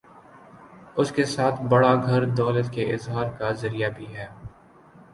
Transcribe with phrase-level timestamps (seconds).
[0.95, 4.27] اس کے ساتھ بڑا گھر دولت کے اظہار کا ذریعہ بھی ہے۔